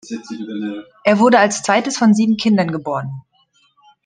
[1.03, 3.21] Er wurde als zweites von sieben Kindern geboren.